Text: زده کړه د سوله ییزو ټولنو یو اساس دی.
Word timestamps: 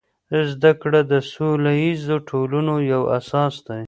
زده 0.51 0.71
کړه 0.81 0.99
د 1.11 1.13
سوله 1.31 1.71
ییزو 1.83 2.17
ټولنو 2.29 2.75
یو 2.91 3.01
اساس 3.19 3.55
دی. 3.67 3.79